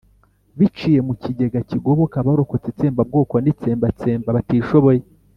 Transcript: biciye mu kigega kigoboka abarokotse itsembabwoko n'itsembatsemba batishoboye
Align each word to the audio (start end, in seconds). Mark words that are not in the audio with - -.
biciye 0.59 0.99
mu 1.07 1.13
kigega 1.21 1.59
kigoboka 1.69 2.15
abarokotse 2.19 2.67
itsembabwoko 2.69 3.33
n'itsembatsemba 3.39 4.29
batishoboye 4.37 5.01